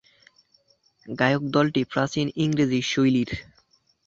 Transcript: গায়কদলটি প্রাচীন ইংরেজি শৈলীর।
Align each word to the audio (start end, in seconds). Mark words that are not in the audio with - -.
গায়কদলটি 1.07 1.81
প্রাচীন 1.91 2.27
ইংরেজি 2.35 2.79
শৈলীর। 2.83 3.31